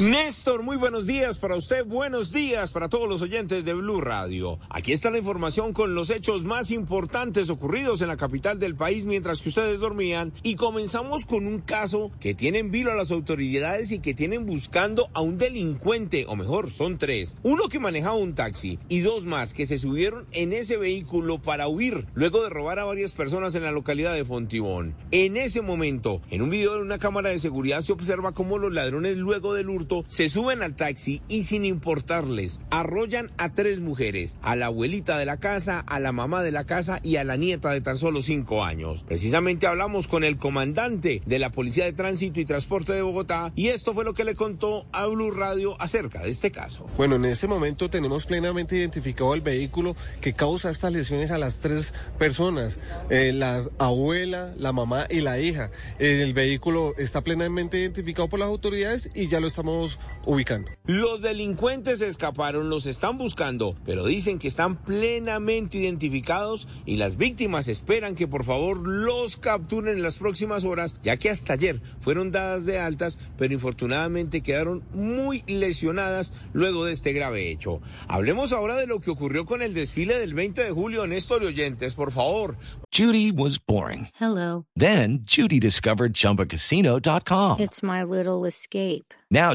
Néstor, 0.00 0.62
muy 0.62 0.78
buenos 0.78 1.06
días 1.06 1.36
para 1.36 1.56
usted, 1.56 1.84
buenos 1.84 2.32
días 2.32 2.70
para 2.72 2.88
todos 2.88 3.06
los 3.06 3.20
oyentes 3.20 3.66
de 3.66 3.74
Blue 3.74 4.00
Radio. 4.00 4.58
Aquí 4.70 4.92
está 4.92 5.10
la 5.10 5.18
información 5.18 5.74
con 5.74 5.94
los 5.94 6.08
hechos 6.08 6.42
más 6.42 6.70
importantes 6.70 7.50
ocurridos 7.50 8.00
en 8.00 8.08
la 8.08 8.16
capital 8.16 8.58
del 8.58 8.76
país 8.76 9.04
mientras 9.04 9.42
que 9.42 9.50
ustedes 9.50 9.80
dormían 9.80 10.32
y 10.42 10.54
comenzamos 10.54 11.26
con 11.26 11.46
un 11.46 11.58
caso 11.58 12.12
que 12.18 12.32
tiene 12.32 12.60
en 12.60 12.70
vilo 12.70 12.90
a 12.90 12.94
las 12.94 13.10
autoridades 13.10 13.92
y 13.92 13.98
que 13.98 14.14
tienen 14.14 14.46
buscando 14.46 15.10
a 15.12 15.20
un 15.20 15.36
delincuente, 15.36 16.24
o 16.26 16.34
mejor, 16.34 16.70
son 16.70 16.96
tres. 16.96 17.36
Uno 17.42 17.68
que 17.68 17.78
manejaba 17.78 18.14
un 18.14 18.34
taxi 18.34 18.78
y 18.88 19.00
dos 19.00 19.26
más 19.26 19.52
que 19.52 19.66
se 19.66 19.76
subieron 19.76 20.24
en 20.32 20.54
ese 20.54 20.78
vehículo 20.78 21.42
para 21.42 21.68
huir 21.68 22.06
luego 22.14 22.42
de 22.42 22.48
robar 22.48 22.78
a 22.78 22.84
varias 22.84 23.12
personas 23.12 23.54
en 23.54 23.64
la 23.64 23.70
localidad 23.70 24.14
de 24.14 24.24
Fontibón. 24.24 24.94
En 25.10 25.36
ese 25.36 25.60
momento, 25.60 26.22
en 26.30 26.40
un 26.40 26.48
video 26.48 26.76
de 26.76 26.80
una 26.80 26.98
cámara 26.98 27.28
de 27.28 27.38
seguridad 27.38 27.82
se 27.82 27.92
observa 27.92 28.32
cómo 28.32 28.56
los 28.56 28.72
ladrones 28.72 29.18
luego 29.18 29.52
del 29.52 29.68
hurto 29.68 29.89
se 30.06 30.28
suben 30.28 30.62
al 30.62 30.76
taxi 30.76 31.22
y 31.28 31.42
sin 31.42 31.64
importarles, 31.64 32.60
arrollan 32.70 33.30
a 33.36 33.52
tres 33.52 33.80
mujeres, 33.80 34.36
a 34.42 34.56
la 34.56 34.66
abuelita 34.66 35.18
de 35.18 35.26
la 35.26 35.38
casa, 35.38 35.80
a 35.80 36.00
la 36.00 36.12
mamá 36.12 36.42
de 36.42 36.52
la 36.52 36.64
casa 36.64 37.00
y 37.02 37.16
a 37.16 37.24
la 37.24 37.36
nieta 37.36 37.70
de 37.70 37.80
tan 37.80 37.98
solo 37.98 38.22
cinco 38.22 38.64
años. 38.64 39.02
Precisamente 39.02 39.66
hablamos 39.66 40.08
con 40.08 40.24
el 40.24 40.38
comandante 40.38 41.22
de 41.26 41.38
la 41.38 41.50
Policía 41.50 41.84
de 41.84 41.92
Tránsito 41.92 42.40
y 42.40 42.44
Transporte 42.44 42.92
de 42.92 43.02
Bogotá 43.02 43.52
y 43.56 43.68
esto 43.68 43.94
fue 43.94 44.04
lo 44.04 44.14
que 44.14 44.24
le 44.24 44.34
contó 44.34 44.86
a 44.92 45.06
Blue 45.06 45.30
Radio 45.30 45.76
acerca 45.80 46.22
de 46.22 46.30
este 46.30 46.50
caso. 46.50 46.86
Bueno, 46.96 47.16
en 47.16 47.24
este 47.24 47.46
momento 47.46 47.90
tenemos 47.90 48.26
plenamente 48.26 48.76
identificado 48.76 49.34
el 49.34 49.40
vehículo 49.40 49.96
que 50.20 50.32
causa 50.32 50.70
estas 50.70 50.92
lesiones 50.92 51.30
a 51.30 51.38
las 51.38 51.58
tres 51.58 51.94
personas, 52.18 52.80
eh, 53.10 53.32
la 53.32 53.62
abuela, 53.78 54.52
la 54.56 54.72
mamá 54.72 55.06
y 55.10 55.20
la 55.20 55.38
hija. 55.38 55.70
El 55.98 56.32
vehículo 56.32 56.94
está 56.96 57.22
plenamente 57.22 57.78
identificado 57.78 58.28
por 58.28 58.38
las 58.38 58.48
autoridades 58.48 59.10
y 59.14 59.28
ya 59.28 59.40
lo 59.40 59.46
estamos 59.46 59.79
ubicando. 60.24 60.70
Los 60.84 61.22
delincuentes 61.22 62.00
escaparon, 62.00 62.68
los 62.68 62.86
están 62.86 63.18
buscando, 63.18 63.76
pero 63.84 64.04
dicen 64.04 64.38
que 64.38 64.48
están 64.48 64.76
plenamente 64.82 65.78
identificados 65.78 66.68
y 66.84 66.96
las 66.96 67.16
víctimas 67.16 67.68
esperan 67.68 68.14
que 68.14 68.28
por 68.28 68.44
favor 68.44 68.86
los 68.86 69.36
capturen 69.36 69.96
en 69.96 70.02
las 70.02 70.16
próximas 70.16 70.64
horas, 70.64 70.96
ya 71.02 71.16
que 71.16 71.30
hasta 71.30 71.54
ayer 71.54 71.80
fueron 72.00 72.30
dadas 72.30 72.66
de 72.66 72.78
altas, 72.78 73.18
pero 73.36 73.54
infortunadamente 73.54 74.42
quedaron 74.42 74.82
muy 74.92 75.42
lesionadas 75.46 76.32
luego 76.52 76.84
de 76.84 76.92
este 76.92 77.12
grave 77.12 77.50
hecho. 77.50 77.80
Hablemos 78.08 78.52
ahora 78.52 78.76
de 78.76 78.86
lo 78.86 79.00
que 79.00 79.10
ocurrió 79.10 79.44
con 79.44 79.62
el 79.62 79.74
desfile 79.74 80.18
del 80.18 80.34
20 80.34 80.64
de 80.64 80.70
julio, 80.70 81.06
Néstor 81.06 81.42
y 81.42 81.46
oyentes, 81.46 81.94
por 81.94 82.12
favor. 82.12 82.56
Judy 82.92 83.30
was 83.30 83.58
boring. 83.58 84.08
Hello. 84.18 84.66
Then 84.74 85.20
Judy 85.24 85.60
discovered 85.60 86.12
ChumbaCasino.com. 86.12 87.60
It's 87.60 87.82
my 87.82 88.02
little 88.02 88.44
escape. 88.44 89.14
Now 89.30 89.54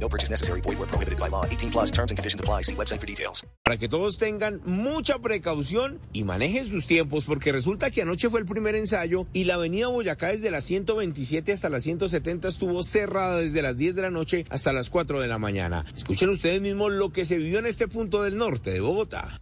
No 0.00 0.08
purchase 0.08 0.30
necessary. 0.30 0.60
Void 0.60 0.78
where 0.78 0.86
prohibited 0.86 1.18
by 1.18 1.28
law. 1.28 1.44
18 1.46 1.70
plus 1.70 1.90
terms 1.90 2.10
and 2.10 2.18
conditions 2.18 2.40
apply. 2.40 2.62
See 2.62 2.74
website 2.74 3.00
for 3.00 3.06
details. 3.06 3.46
Para 3.64 3.78
que 3.78 3.88
todos 3.88 4.18
tengan 4.18 4.60
mucha 4.64 5.18
precaución 5.18 5.98
y 6.12 6.24
manejen 6.24 6.66
sus 6.66 6.86
tiempos, 6.86 7.24
porque 7.24 7.50
resulta 7.50 7.90
que 7.90 8.02
anoche 8.02 8.28
fue 8.28 8.40
el 8.40 8.46
primer 8.46 8.74
ensayo 8.74 9.26
y 9.32 9.44
la 9.44 9.54
avenida 9.54 9.88
Boyacá 9.88 10.28
desde 10.28 10.50
la 10.50 10.60
127 10.60 11.52
hasta 11.52 11.68
la 11.68 11.80
170 11.80 12.48
estuvo 12.48 12.82
cerrada 12.82 13.38
desde 13.38 13.62
las 13.62 13.76
10 13.76 13.94
de 13.94 14.02
la 14.02 14.10
noche 14.10 14.44
hasta 14.50 14.72
las 14.72 14.90
4 14.90 15.20
de 15.20 15.28
la 15.28 15.38
mañana. 15.38 15.86
Escuchen 15.96 16.28
ustedes 16.28 16.60
mismos 16.60 16.92
lo 16.92 17.10
que 17.10 17.24
se 17.24 17.38
vivió 17.38 17.58
en 17.58 17.66
este 17.66 17.88
punto 17.88 18.22
del 18.22 18.36
norte 18.36 18.70
de 18.70 18.80
Bogotá. 18.80 19.38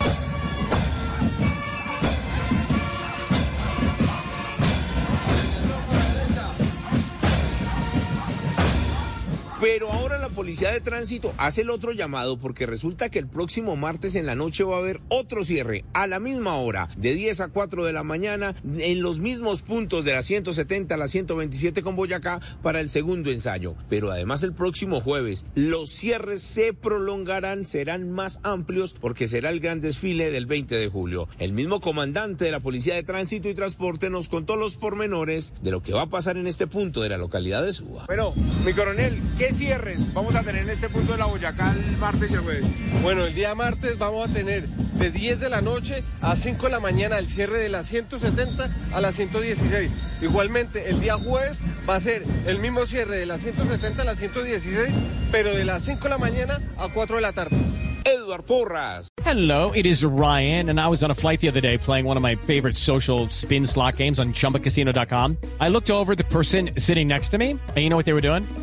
Pero 9.63 9.93
ahora 9.93 10.19
la 10.19 10.29
policía 10.29 10.73
de 10.73 10.81
tránsito 10.81 11.33
hace 11.39 11.61
el 11.61 11.71
otro 11.71 11.93
llamado 11.93 12.37
porque 12.37 12.67
resulta 12.67 13.11
que 13.11 13.21
el 13.21 13.29
próximo 13.29 13.77
martes 13.77 14.17
en 14.17 14.27
la 14.27 14.35
noche 14.35 14.65
va 14.65 14.75
a 14.75 14.81
haber 14.81 15.01
otro 15.07 15.45
cierre 15.45 15.85
a 15.93 16.09
la 16.09 16.19
misma 16.19 16.57
hora, 16.57 16.89
de 16.97 17.15
10 17.15 17.43
a 17.43 17.49
4 17.49 17.85
de 17.85 17.93
la 17.93 18.03
mañana, 18.03 18.57
en 18.79 19.03
los 19.03 19.21
mismos 19.21 19.63
puntos 19.63 20.05
de 20.05 20.15
la 20.15 20.23
170 20.23 20.93
a 20.93 20.99
la 20.99 21.07
127 21.07 21.81
con 21.83 21.95
Boyacá 21.95 22.41
para 22.61 22.81
el 22.81 22.91
segundo 22.91 23.31
ensayo. 23.31 23.77
Pero 23.89 24.11
además 24.11 24.43
el 24.43 24.53
próximo 24.53 25.01
jueves 25.01 25.47
los 25.55 25.91
cierres 25.91 26.43
se 26.43 26.73
prolongarán, 26.73 27.65
serán 27.65 28.11
más 28.11 28.41
amplios 28.43 28.97
porque 29.01 29.29
será 29.29 29.51
el 29.51 29.61
gran 29.61 29.81
desfile 29.81 30.33
del 30.33 30.47
20 30.47 30.75
de 30.75 30.89
julio. 30.89 31.29
El 31.39 31.53
mismo 31.53 31.81
comandante 31.81 32.47
de 32.47 32.51
la 32.51 32.59
Policía 32.59 32.97
de 32.97 33.05
Tránsito 33.05 33.49
y 33.49 33.55
Transporte 33.55 34.11
nos 34.11 34.29
contó 34.29 34.57
los 34.57 34.75
pormenores 34.75 35.55
de 35.63 35.71
lo 35.71 35.85
que 35.85 35.93
va 35.93 36.03
a 36.03 36.11
pasar 36.11 36.37
en 36.37 36.49
este 36.49 36.67
punto 36.67 37.01
de 37.01 37.11
la 37.11 37.17
localidad 37.17 37.63
de 37.63 37.73
Suba. 37.73 38.07
Bueno, 38.07 38.35
mi 38.67 38.73
coronel, 38.73 39.17
¿qué 39.39 39.52
cierres 39.53 40.13
vamos 40.13 40.35
a 40.35 40.43
tener 40.43 40.63
en 40.63 40.71
este 40.71 40.89
punto 40.89 41.13
de 41.13 41.19
la 41.19 41.27
Boyacá 41.27 41.73
el 41.73 41.97
martes 41.99 42.31
y 42.31 42.35
el 42.35 42.41
jueves? 42.41 42.65
Bueno, 43.03 43.25
el 43.25 43.35
día 43.35 43.55
martes 43.55 43.99
vamos 43.99 44.29
a 44.29 44.33
tener 44.33 44.67
de 44.67 45.11
10 45.11 45.41
de 45.41 45.51
la 45.51 45.61
noche 45.61 46.05
a 46.21 46.37
5 46.37 46.67
de 46.67 46.71
la 46.71 46.81
mañana 46.81 47.19
el 47.19 47.29
cierre 47.29 47.59
de 47.59 47.69
la 47.69 47.83
170 47.83 48.71
a 48.93 49.01
la 49.01 49.13
116. 49.13 49.95
Igualmente, 50.23 50.91
el 50.91 51.01
día 51.01 51.15
jueves 51.15 51.63
va 51.89 51.97
a 51.97 52.01
ser 52.01 52.23
el 52.47 52.59
mismo 52.59 52.87
cierre 52.87 53.17
de 53.17 53.27
la 53.27 53.39
170 53.39 54.03
a 54.03 54.05
la 54.05 54.15
116, 54.15 54.95
pero 55.31 55.55
de 55.55 55.65
las 55.65 55.83
5 55.83 56.03
de 56.05 56.11
la 56.11 56.19
mañana 56.19 56.61
a 56.79 56.89
4 56.89 57.17
de 57.17 57.23
la 57.23 57.33
tarde. 57.33 57.57
Edward 58.05 58.47
Porras. 58.47 59.09
Hello, 59.25 59.71
it 59.73 59.87
is 59.87 60.05
Ryan, 60.05 60.71
and 60.71 60.81
I 60.81 60.89
was 60.89 61.05
on 61.05 61.11
a 61.11 61.15
flight 61.15 61.41
the 61.41 61.49
other 61.49 61.61
day 61.61 61.79
playing 61.79 62.05
one 62.05 62.17
of 62.17 62.23
my 62.23 62.35
favorite 62.35 62.77
social 62.77 63.29
spin 63.29 63.65
slot 63.67 63.97
games 63.97 64.19
on 64.19 64.33
chumbacasino.com. 64.33 65.39
I 65.61 65.69
looked 65.69 65.91
over 65.91 66.15
the 66.15 66.25
person 66.25 66.71
sitting 66.79 67.09
next 67.09 67.31
to 67.31 67.39
me, 67.39 67.51
and 67.51 67.79
you 67.79 67.89
know 67.89 67.97
what 67.97 68.07
they 68.07 68.13
were 68.13 68.21
doing? 68.21 68.45